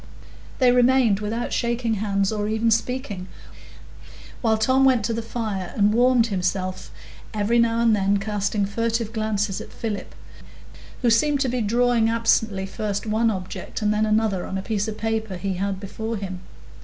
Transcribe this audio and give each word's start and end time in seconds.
So 0.03 0.25
they 0.65 0.71
remained 0.71 1.19
without 1.19 1.53
shaking 1.53 1.93
hands 1.93 2.31
or 2.31 2.47
even 2.47 2.71
speaking, 2.71 3.27
while 4.41 4.57
Tom 4.57 4.83
went 4.83 5.05
to 5.05 5.13
the 5.13 5.21
fire 5.21 5.71
and 5.77 5.93
warmed 5.93 6.25
himself, 6.33 6.89
every 7.35 7.59
now 7.59 7.81
and 7.81 7.95
then 7.95 8.17
casting 8.17 8.65
furtive 8.65 9.13
glances 9.13 9.61
at 9.61 9.71
Philip, 9.71 10.15
who 11.03 11.11
seemed 11.11 11.39
to 11.41 11.49
be 11.49 11.61
drawing 11.61 12.09
absently 12.09 12.65
first 12.65 13.05
one 13.05 13.29
object 13.29 13.83
and 13.83 13.93
then 13.93 14.07
another 14.07 14.43
on 14.47 14.57
a 14.57 14.63
piece 14.63 14.87
of 14.87 14.97
paper 14.97 15.37
he 15.37 15.53
had 15.53 15.79
before 15.79 16.17
him. 16.17 16.39